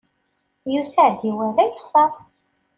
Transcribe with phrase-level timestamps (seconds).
[0.73, 2.11] Yusa-d, iwala, yexṣer.